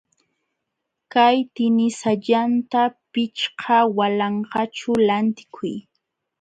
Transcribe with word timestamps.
Kay 1.13 1.37
tinisallanta 1.55 2.81
pichqa 3.11 3.77
walanqaćhu 3.97 4.91
lantikuy. 5.07 5.75